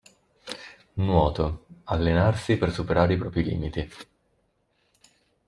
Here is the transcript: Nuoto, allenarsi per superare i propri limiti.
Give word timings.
Nuoto, 0.93 1.65
allenarsi 1.83 2.57
per 2.57 2.71
superare 2.71 3.13
i 3.13 3.17
propri 3.17 3.43
limiti. 3.43 3.87